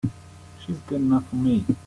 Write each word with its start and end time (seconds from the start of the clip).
She's 0.65 0.79
good 0.87 0.99
enough 1.01 1.29
for 1.29 1.35
me! 1.35 1.63